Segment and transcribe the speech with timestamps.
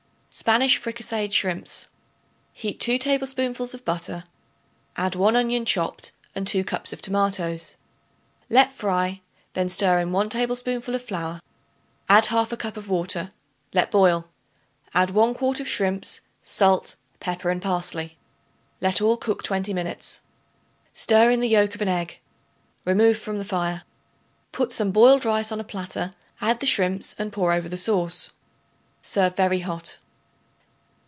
[0.33, 1.89] Spanish Fricasseed Shrimps.
[2.53, 4.23] Heat 2 tablespoonfuls of butter;
[4.95, 7.75] add 1 onion chopped and 2 cups of tomatoes.
[8.49, 9.19] Let fry;
[9.51, 11.41] then stir in 1 tablespoonful of flour;
[12.07, 13.29] add 1/2 cup of water;
[13.73, 14.29] let boil;
[14.93, 18.17] add 1 quart of shrimps, salt, pepper and parsley.
[18.79, 20.21] Let all cook twenty minutes.
[20.93, 22.19] Stir in the yolk of an egg.
[22.85, 23.83] Remove from the fire.
[24.53, 28.31] Put some boiled rice on a platter; add the shrimps and pour over the sauce.
[29.01, 29.97] Serve very hot.